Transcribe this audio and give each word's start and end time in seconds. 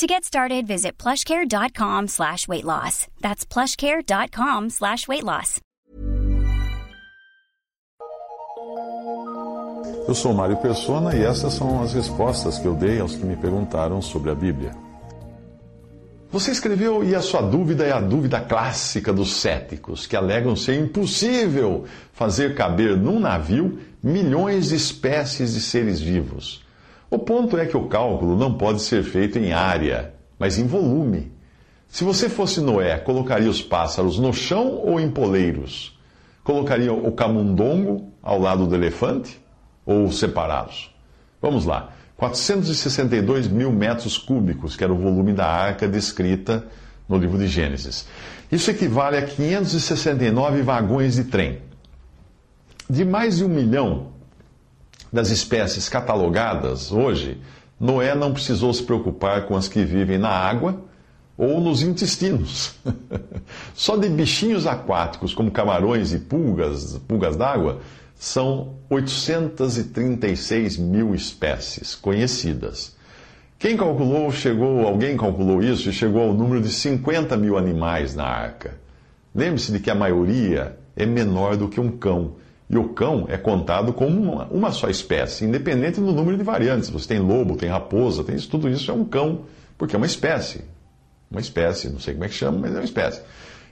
To 0.00 0.06
get 0.06 0.24
started, 0.24 0.66
visit 0.66 0.96
plushcare.com 0.96 2.08
slash 2.08 2.48
weight 2.48 2.64
loss. 2.64 3.06
That's 3.20 3.44
plushcare.com 3.44 4.70
slash 4.70 5.06
weight 5.06 5.24
loss. 5.24 5.60
Eu 10.08 10.14
sou 10.14 10.32
Mário 10.32 10.56
Persona 10.56 11.14
e 11.14 11.22
essas 11.22 11.52
são 11.52 11.82
as 11.82 11.92
respostas 11.92 12.58
que 12.58 12.66
eu 12.66 12.74
dei 12.74 12.98
aos 12.98 13.14
que 13.14 13.26
me 13.26 13.36
perguntaram 13.36 14.00
sobre 14.00 14.30
a 14.30 14.34
Bíblia. 14.34 14.74
Você 16.30 16.50
escreveu 16.50 17.04
e 17.04 17.14
a 17.14 17.20
sua 17.20 17.42
dúvida 17.42 17.84
é 17.84 17.92
a 17.92 18.00
dúvida 18.00 18.40
clássica 18.40 19.12
dos 19.12 19.34
céticos, 19.34 20.06
que 20.06 20.16
alegam 20.16 20.56
ser 20.56 20.80
impossível 20.80 21.84
fazer 22.14 22.54
caber 22.54 22.96
num 22.96 23.20
navio 23.20 23.78
milhões 24.02 24.70
de 24.70 24.76
espécies 24.76 25.52
de 25.52 25.60
seres 25.60 26.00
vivos. 26.00 26.69
O 27.10 27.18
ponto 27.18 27.58
é 27.58 27.66
que 27.66 27.76
o 27.76 27.88
cálculo 27.88 28.36
não 28.36 28.54
pode 28.54 28.82
ser 28.82 29.02
feito 29.02 29.36
em 29.36 29.52
área, 29.52 30.14
mas 30.38 30.58
em 30.58 30.66
volume. 30.66 31.32
Se 31.88 32.04
você 32.04 32.28
fosse 32.28 32.60
Noé, 32.60 32.98
colocaria 32.98 33.50
os 33.50 33.60
pássaros 33.60 34.16
no 34.16 34.32
chão 34.32 34.80
ou 34.84 35.00
em 35.00 35.10
poleiros? 35.10 35.98
Colocaria 36.44 36.92
o 36.92 37.10
camundongo 37.10 38.12
ao 38.22 38.38
lado 38.38 38.64
do 38.64 38.76
elefante 38.76 39.40
ou 39.84 40.12
separados? 40.12 40.94
Vamos 41.42 41.64
lá. 41.66 41.90
462 42.16 43.48
mil 43.48 43.72
metros 43.72 44.16
cúbicos, 44.16 44.76
que 44.76 44.84
era 44.84 44.92
o 44.92 44.98
volume 44.98 45.32
da 45.32 45.46
arca 45.46 45.88
descrita 45.88 46.64
no 47.08 47.18
livro 47.18 47.38
de 47.38 47.48
Gênesis. 47.48 48.06
Isso 48.52 48.70
equivale 48.70 49.16
a 49.16 49.22
569 49.22 50.62
vagões 50.62 51.16
de 51.16 51.24
trem. 51.24 51.60
De 52.88 53.04
mais 53.04 53.38
de 53.38 53.44
um 53.44 53.48
milhão 53.48 54.19
das 55.12 55.30
espécies 55.30 55.88
catalogadas 55.88 56.92
hoje, 56.92 57.40
Noé 57.78 58.14
não 58.14 58.32
precisou 58.32 58.72
se 58.72 58.82
preocupar 58.82 59.46
com 59.46 59.56
as 59.56 59.66
que 59.66 59.84
vivem 59.84 60.18
na 60.18 60.28
água 60.28 60.84
ou 61.36 61.60
nos 61.60 61.82
intestinos. 61.82 62.74
Só 63.74 63.96
de 63.96 64.08
bichinhos 64.08 64.66
aquáticos, 64.66 65.32
como 65.32 65.50
camarões 65.50 66.12
e 66.12 66.18
pulgas, 66.18 66.98
pulgas 67.08 67.36
d'água, 67.36 67.80
são 68.14 68.74
836 68.90 70.76
mil 70.76 71.14
espécies 71.14 71.94
conhecidas. 71.94 72.94
Quem 73.58 73.76
calculou, 73.76 74.30
chegou, 74.30 74.86
alguém 74.86 75.16
calculou 75.16 75.62
isso 75.62 75.88
e 75.88 75.92
chegou 75.92 76.22
ao 76.22 76.34
número 76.34 76.60
de 76.60 76.70
50 76.70 77.36
mil 77.38 77.56
animais 77.56 78.14
na 78.14 78.24
arca. 78.24 78.78
Lembre-se 79.34 79.72
de 79.72 79.80
que 79.80 79.90
a 79.90 79.94
maioria 79.94 80.78
é 80.94 81.06
menor 81.06 81.56
do 81.56 81.68
que 81.68 81.80
um 81.80 81.90
cão 81.90 82.36
e 82.70 82.78
o 82.78 82.90
cão 82.90 83.26
é 83.28 83.36
contado 83.36 83.92
como 83.92 84.22
uma, 84.22 84.44
uma, 84.44 84.70
só 84.70 84.88
espécie, 84.88 85.44
independente 85.44 86.00
do 86.00 86.12
número 86.12 86.38
de 86.38 86.44
variantes. 86.44 86.88
Você 86.88 87.08
tem 87.08 87.18
lobo, 87.18 87.56
tem 87.56 87.68
raposa, 87.68 88.22
tem 88.22 88.36
isso, 88.36 88.48
tudo 88.48 88.68
isso 88.68 88.88
é 88.92 88.94
um 88.94 89.04
cão, 89.04 89.40
porque 89.76 89.96
é 89.96 89.98
uma 89.98 90.06
espécie. 90.06 90.62
Uma 91.28 91.40
espécie, 91.40 91.88
não 91.90 91.98
sei 91.98 92.14
como 92.14 92.24
é 92.24 92.28
que 92.28 92.34
chama, 92.34 92.58
mas 92.58 92.70
é 92.70 92.78
uma 92.78 92.84
espécie. 92.84 93.22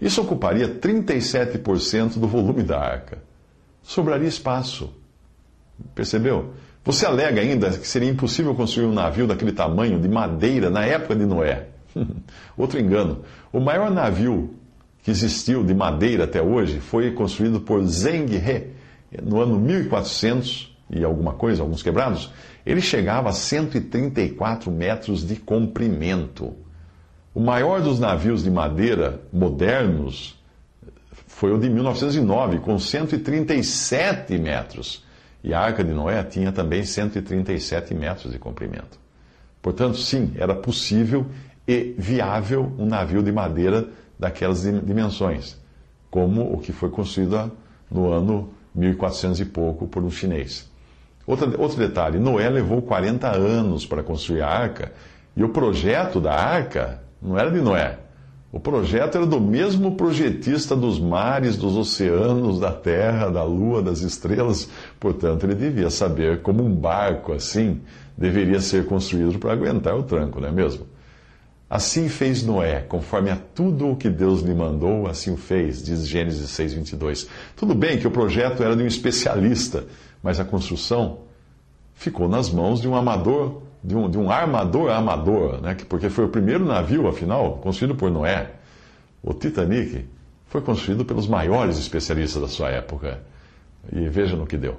Isso 0.00 0.22
ocuparia 0.22 0.68
37% 0.68 2.20
do 2.20 2.28
volume 2.28 2.62
da 2.62 2.78
arca. 2.78 3.18
Sobraria 3.82 4.28
espaço. 4.28 4.94
Percebeu? 5.92 6.54
Você 6.84 7.04
alega 7.04 7.40
ainda 7.40 7.70
que 7.70 7.88
seria 7.88 8.08
impossível 8.08 8.54
construir 8.54 8.86
um 8.86 8.92
navio 8.92 9.26
daquele 9.26 9.52
tamanho, 9.52 9.98
de 9.98 10.08
madeira, 10.08 10.70
na 10.70 10.84
época 10.86 11.16
de 11.16 11.26
Noé. 11.26 11.66
Outro 12.56 12.78
engano. 12.78 13.22
O 13.52 13.58
maior 13.58 13.90
navio 13.90 14.54
que 15.02 15.10
existiu 15.10 15.64
de 15.64 15.74
madeira 15.74 16.24
até 16.24 16.40
hoje 16.40 16.78
foi 16.78 17.10
construído 17.10 17.60
por 17.60 17.84
Zheng 17.84 18.36
He, 18.36 18.74
no 19.22 19.40
ano 19.40 19.58
1400 19.58 20.74
e 20.90 21.04
alguma 21.04 21.32
coisa, 21.32 21.62
alguns 21.62 21.82
quebrados, 21.82 22.30
ele 22.64 22.80
chegava 22.80 23.30
a 23.30 23.32
134 23.32 24.70
metros 24.70 25.26
de 25.26 25.36
comprimento. 25.36 26.54
O 27.34 27.40
maior 27.40 27.80
dos 27.80 27.98
navios 27.98 28.44
de 28.44 28.50
madeira 28.50 29.20
modernos 29.32 30.38
foi 31.26 31.52
o 31.52 31.58
de 31.58 31.68
1909, 31.68 32.60
com 32.60 32.78
137 32.78 34.38
metros. 34.38 35.04
E 35.42 35.52
a 35.52 35.60
Arca 35.60 35.82
de 35.82 35.92
Noé 35.92 36.22
tinha 36.22 36.52
também 36.52 36.84
137 36.84 37.92
metros 37.92 38.32
de 38.32 38.38
comprimento. 38.38 38.98
Portanto, 39.60 39.98
sim, 39.98 40.32
era 40.36 40.54
possível 40.54 41.26
e 41.66 41.94
viável 41.98 42.72
um 42.78 42.86
navio 42.86 43.22
de 43.22 43.32
madeira 43.32 43.88
daquelas 44.18 44.62
dimensões, 44.62 45.58
como 46.10 46.52
o 46.52 46.58
que 46.58 46.72
foi 46.72 46.90
construído 46.90 47.50
no 47.90 48.12
ano 48.12 48.50
1400 48.74 49.40
e 49.40 49.44
pouco 49.44 49.86
por 49.86 50.02
um 50.02 50.10
chinês. 50.10 50.68
Outro, 51.26 51.60
outro 51.60 51.78
detalhe: 51.78 52.18
Noé 52.18 52.48
levou 52.48 52.82
40 52.82 53.28
anos 53.28 53.86
para 53.86 54.02
construir 54.02 54.42
a 54.42 54.48
arca, 54.48 54.92
e 55.36 55.42
o 55.42 55.48
projeto 55.48 56.20
da 56.20 56.34
arca 56.34 57.02
não 57.20 57.38
era 57.38 57.50
de 57.50 57.60
Noé. 57.60 57.98
O 58.52 58.60
projeto 58.60 59.16
era 59.16 59.26
do 59.26 59.40
mesmo 59.40 59.96
projetista 59.96 60.76
dos 60.76 61.00
mares, 61.00 61.56
dos 61.56 61.76
oceanos, 61.76 62.60
da 62.60 62.70
terra, 62.70 63.28
da 63.28 63.42
lua, 63.42 63.82
das 63.82 64.02
estrelas. 64.02 64.68
Portanto, 65.00 65.42
ele 65.42 65.56
devia 65.56 65.90
saber 65.90 66.40
como 66.40 66.64
um 66.64 66.72
barco 66.72 67.32
assim 67.32 67.80
deveria 68.16 68.60
ser 68.60 68.86
construído 68.86 69.40
para 69.40 69.52
aguentar 69.52 69.96
o 69.96 70.04
tranco, 70.04 70.40
não 70.40 70.48
é 70.48 70.52
mesmo? 70.52 70.86
Assim 71.74 72.08
fez 72.08 72.44
Noé, 72.44 72.82
conforme 72.82 73.32
a 73.32 73.36
tudo 73.36 73.88
o 73.88 73.96
que 73.96 74.08
Deus 74.08 74.42
lhe 74.42 74.54
mandou, 74.54 75.08
assim 75.08 75.32
o 75.32 75.36
fez, 75.36 75.82
diz 75.82 76.06
Gênesis 76.06 76.48
6,22. 76.50 77.26
Tudo 77.56 77.74
bem 77.74 77.98
que 77.98 78.06
o 78.06 78.12
projeto 78.12 78.62
era 78.62 78.76
de 78.76 78.84
um 78.84 78.86
especialista, 78.86 79.84
mas 80.22 80.38
a 80.38 80.44
construção 80.44 81.22
ficou 81.92 82.28
nas 82.28 82.48
mãos 82.48 82.80
de 82.80 82.86
um 82.86 82.94
amador, 82.94 83.62
de 83.82 83.96
um, 83.96 84.08
de 84.08 84.16
um 84.16 84.30
armador 84.30 84.92
amador, 84.92 85.60
né? 85.60 85.76
porque 85.88 86.08
foi 86.08 86.26
o 86.26 86.28
primeiro 86.28 86.64
navio, 86.64 87.08
afinal, 87.08 87.56
construído 87.56 87.96
por 87.96 88.08
Noé. 88.08 88.52
O 89.20 89.34
Titanic 89.34 90.06
foi 90.46 90.60
construído 90.60 91.04
pelos 91.04 91.26
maiores 91.26 91.76
especialistas 91.76 92.40
da 92.40 92.46
sua 92.46 92.70
época. 92.70 93.20
E 93.92 94.08
veja 94.08 94.36
no 94.36 94.46
que 94.46 94.56
deu. 94.56 94.78